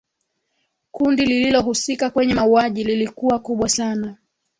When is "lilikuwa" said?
2.83-3.39